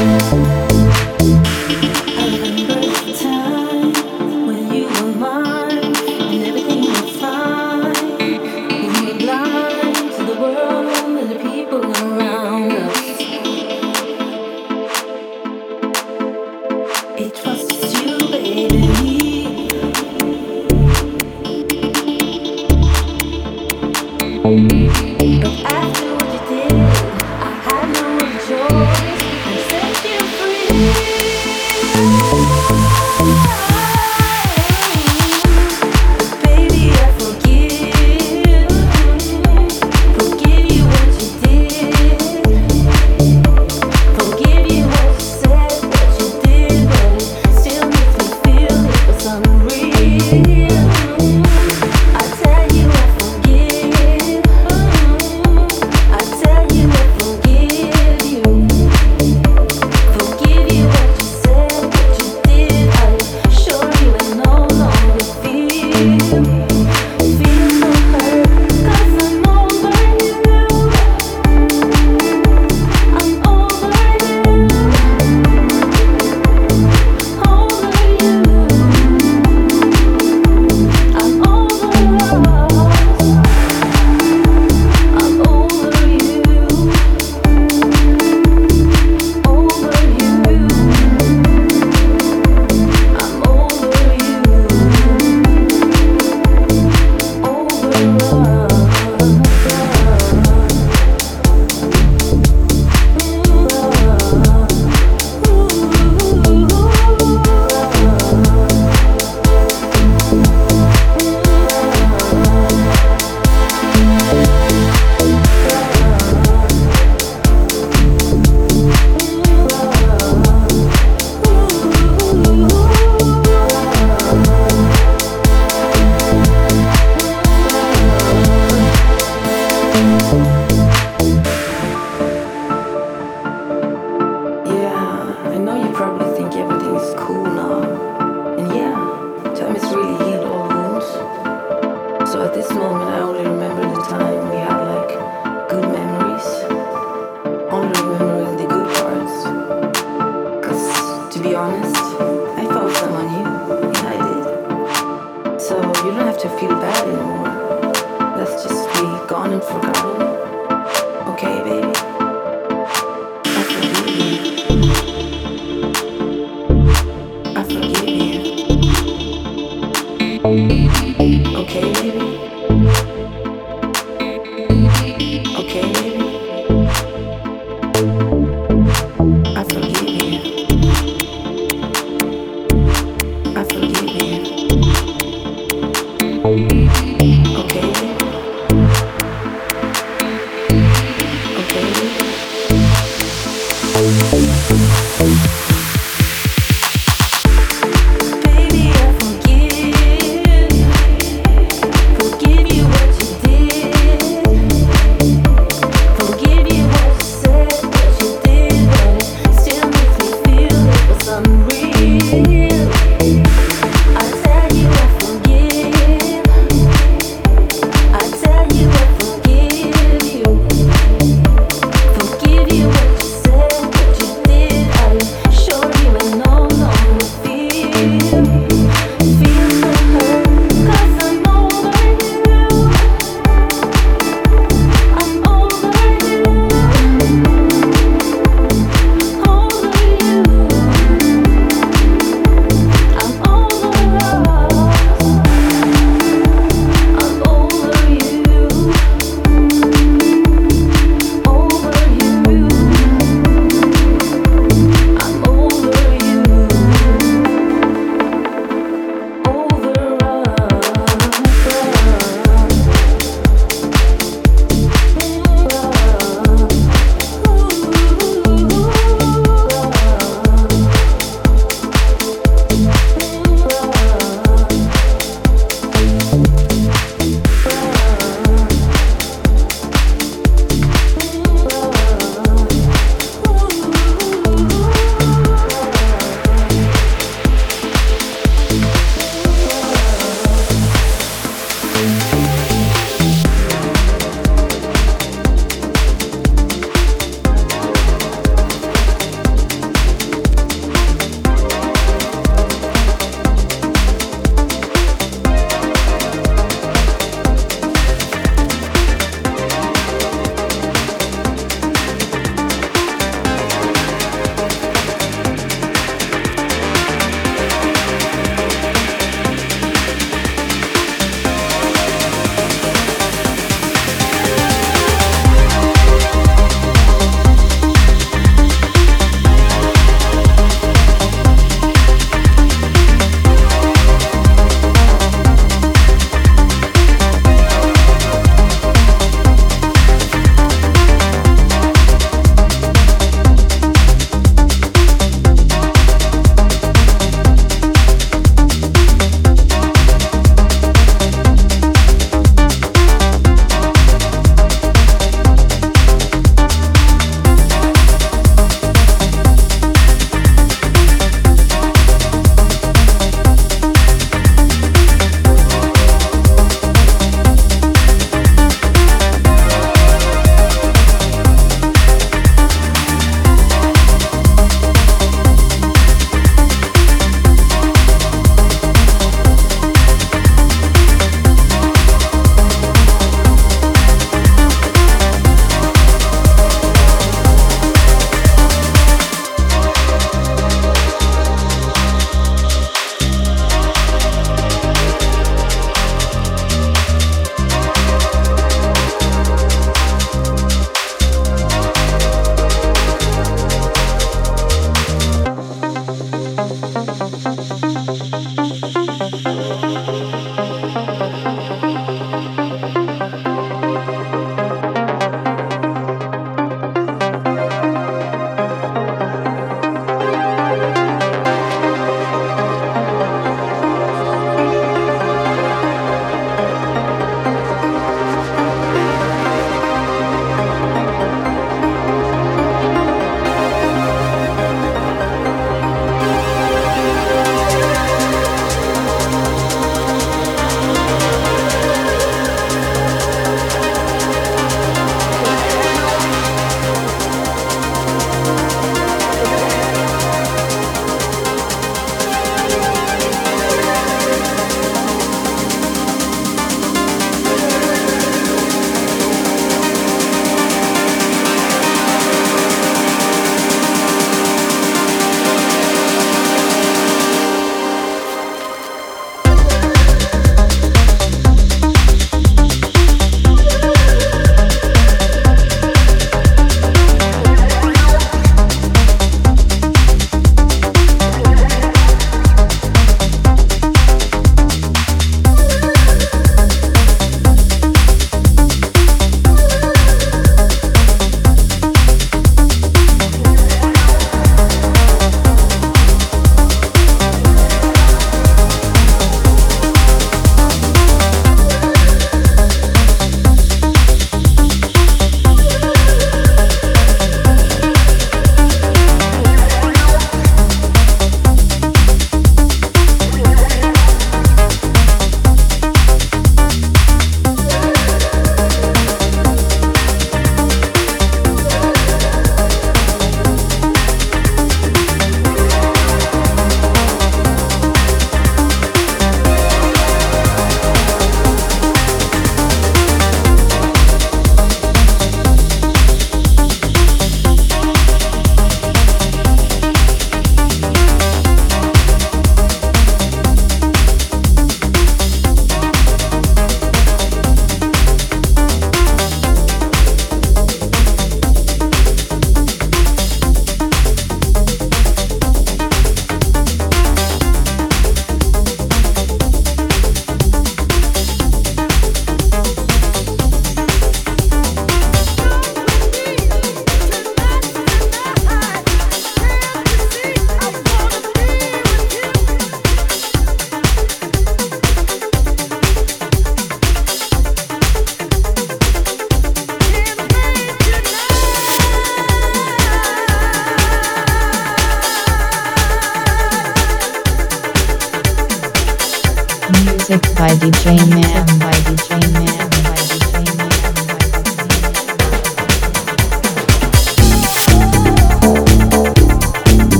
[0.00, 0.59] Thank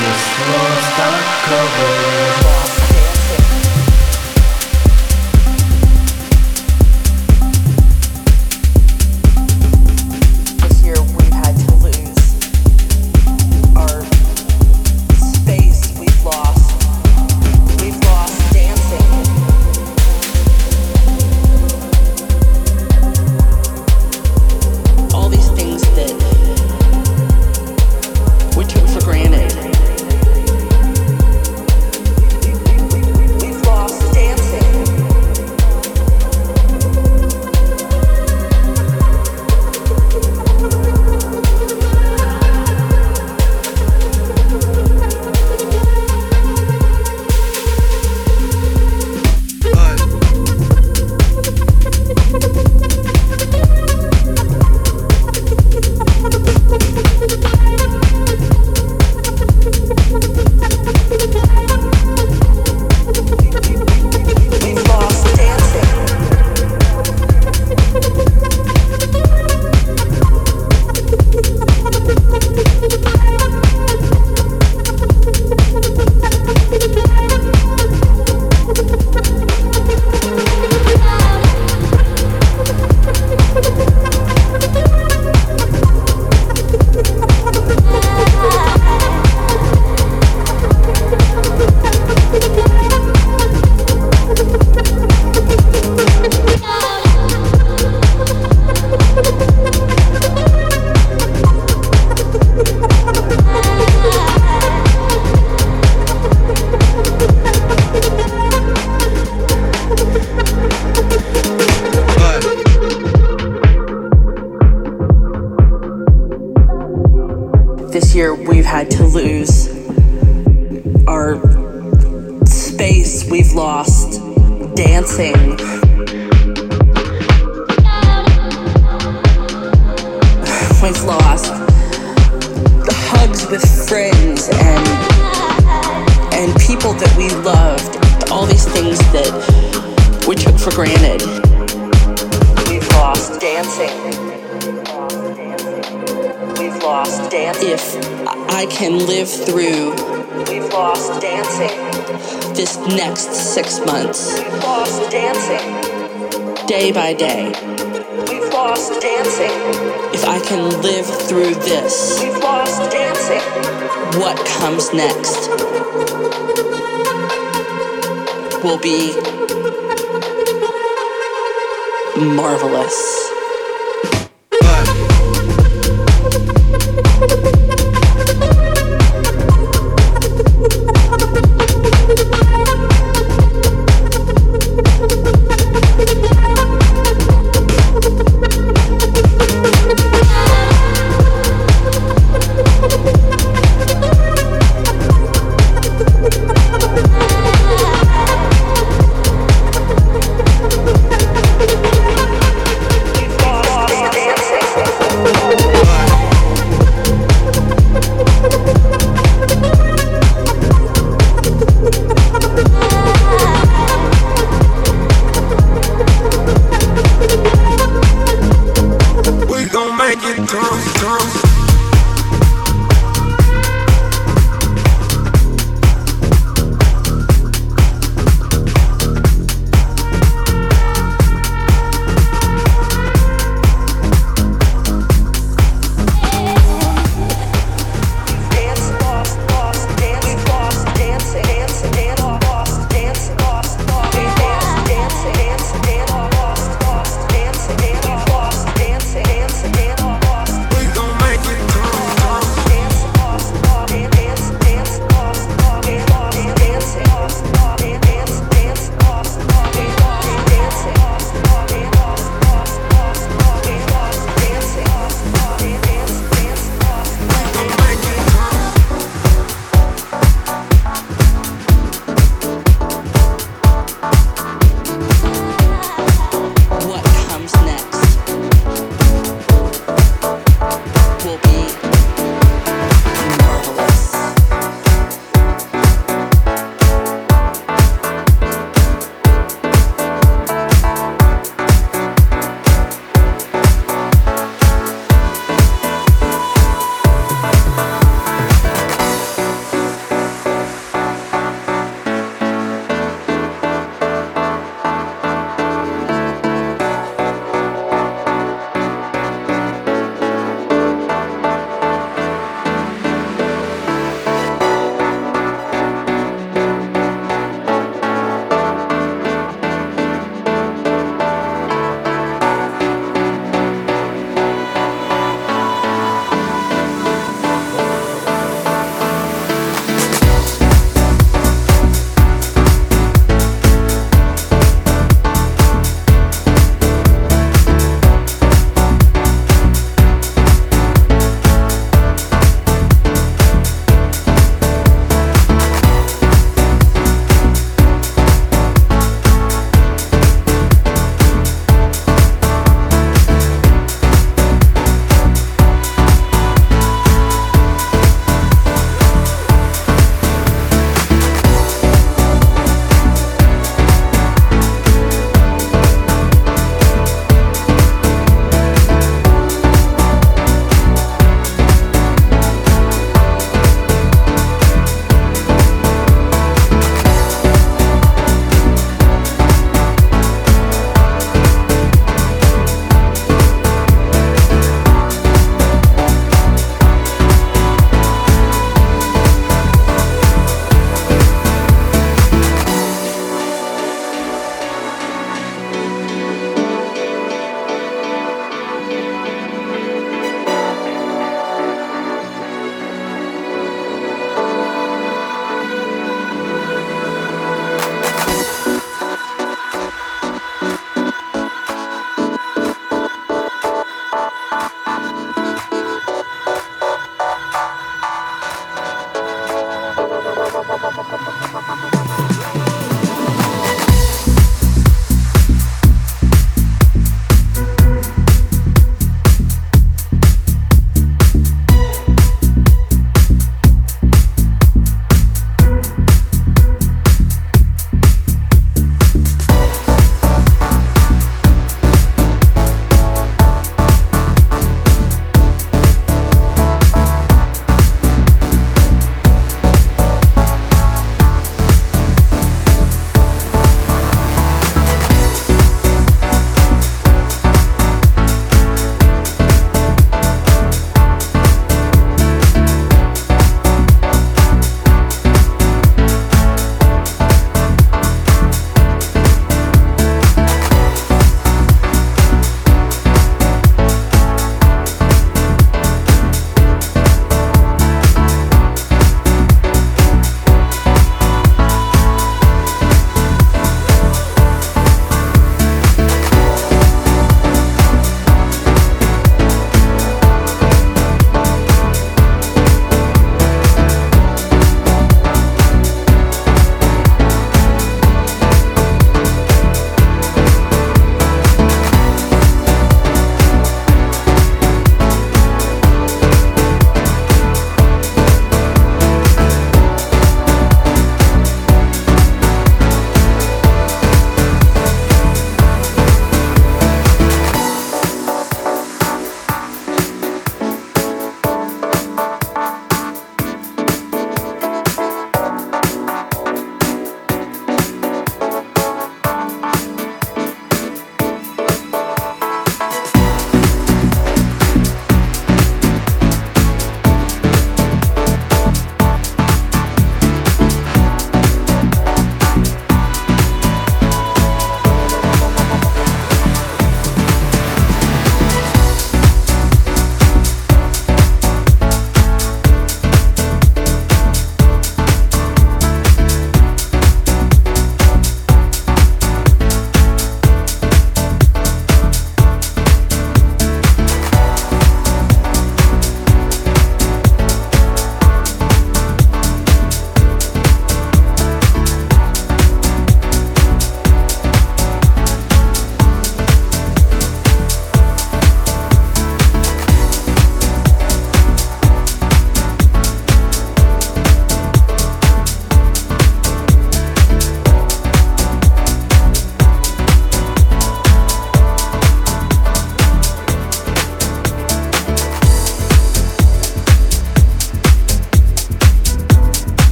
[0.00, 2.57] jest most takowy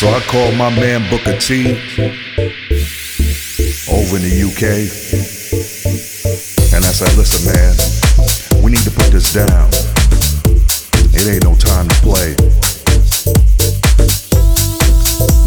[0.00, 1.72] So I called my man Booker T
[3.92, 4.88] over in the UK.
[6.72, 9.68] And I said, listen, man, we need to put this down.
[11.12, 12.32] It ain't no time to play.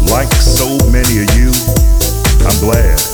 [0.08, 1.50] Like so many of you,
[2.46, 3.13] I'm glad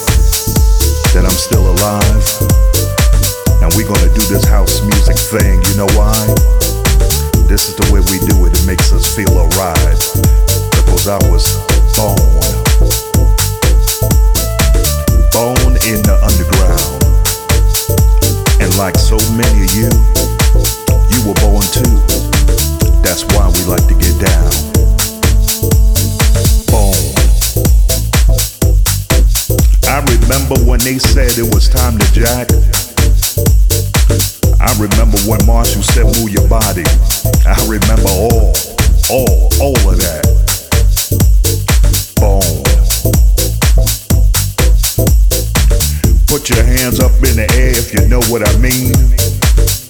[11.11, 11.57] I was
[11.97, 12.30] born.
[48.31, 48.95] what I mean?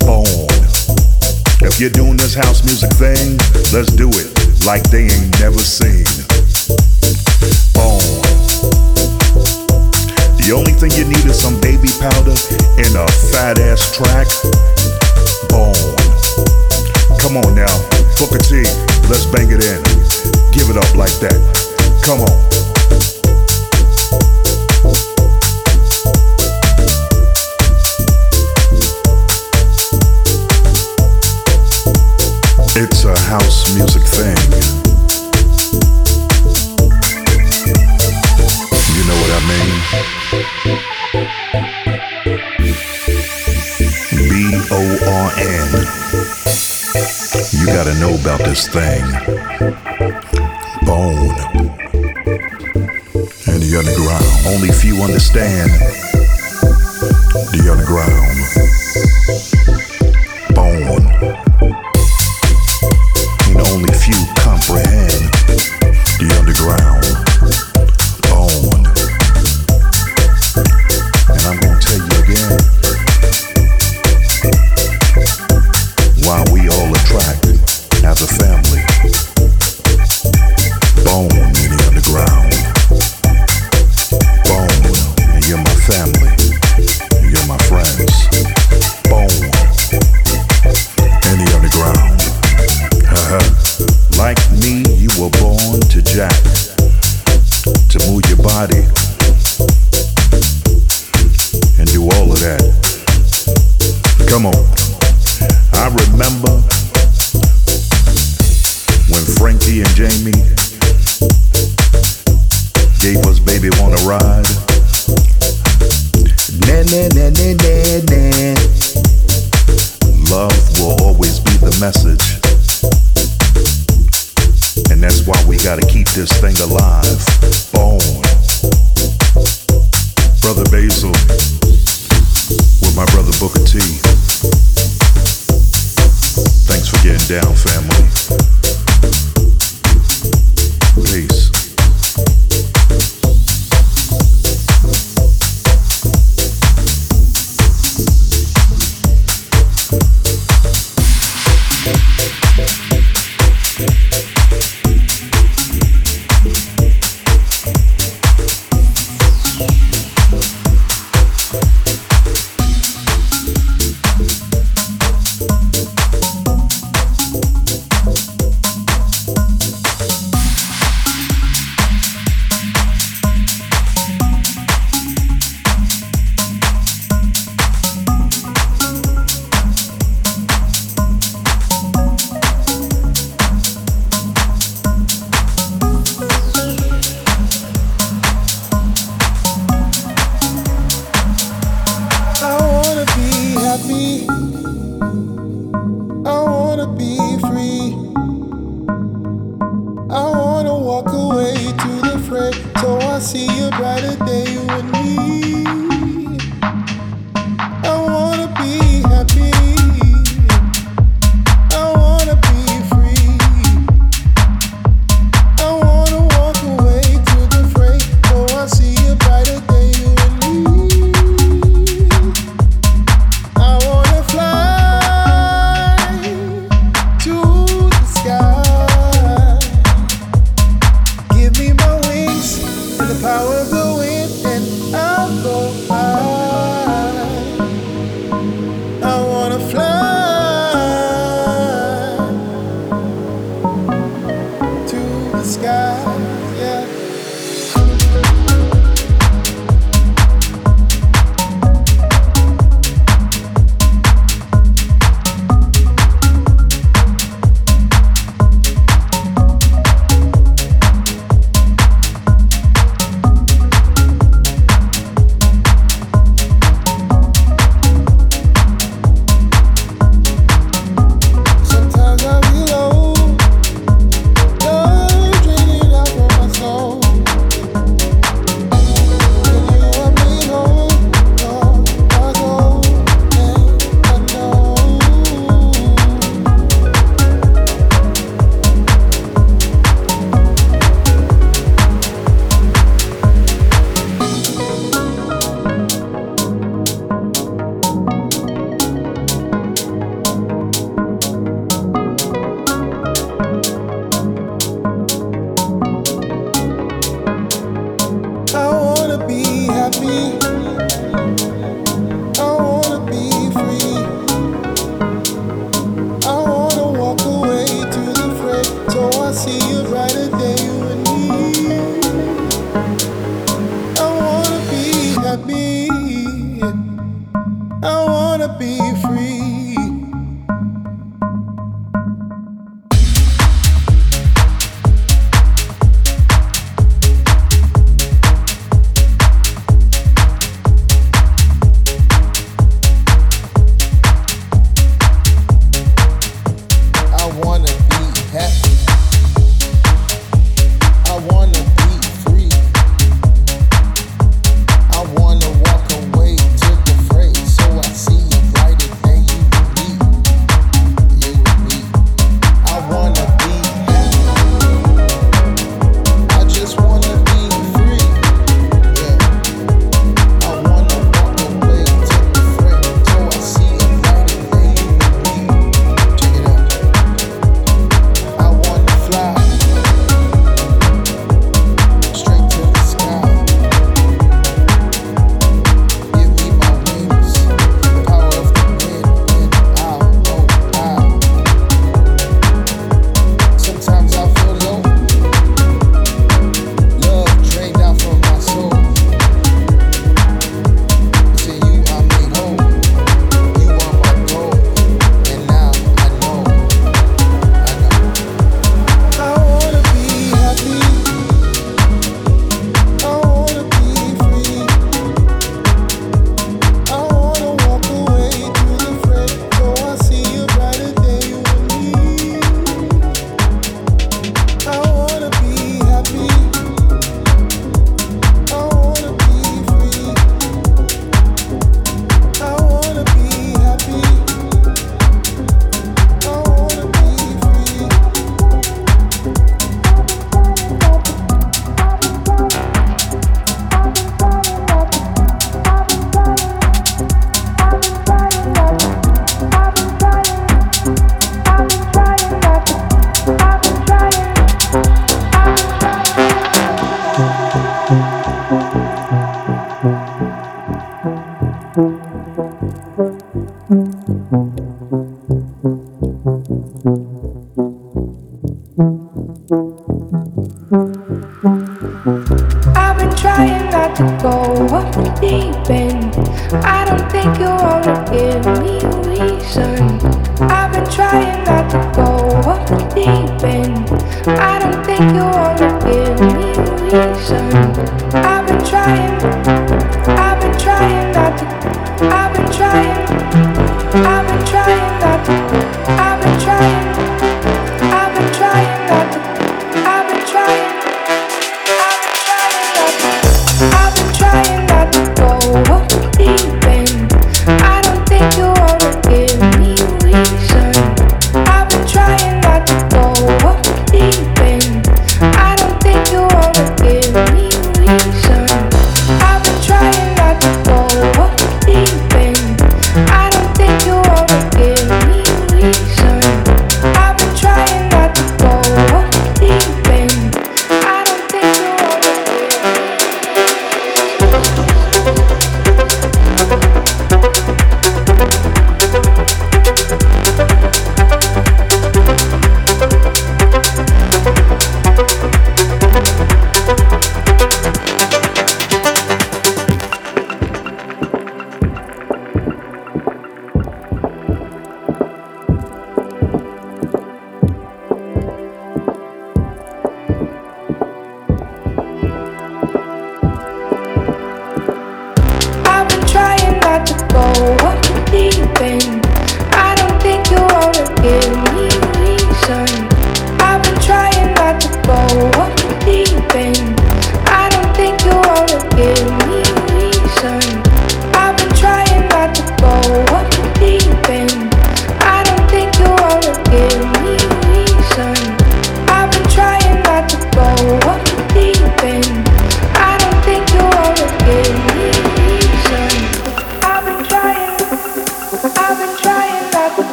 [0.00, 0.24] Born.
[1.60, 3.36] If you're doing this house music thing,
[3.68, 4.32] let's do it
[4.64, 6.08] like they ain't never seen.
[7.76, 8.00] Born.
[10.40, 12.32] The only thing you need is some baby powder
[12.80, 14.26] and a fat ass track.
[15.52, 15.76] Born.
[17.20, 17.76] Come on now,
[18.16, 18.64] Booker T,
[19.12, 19.80] let's bang it in.
[20.56, 21.36] Give it up like that.
[22.02, 22.69] Come on.
[32.72, 34.36] It's a house music thing.
[38.94, 39.70] You know what I mean?
[44.28, 44.32] B
[44.70, 45.70] O R N.
[47.58, 49.02] You gotta know about this thing.
[50.86, 51.36] Bone.
[53.48, 54.24] And the underground.
[54.46, 55.70] Only few understand
[57.50, 58.29] the underground.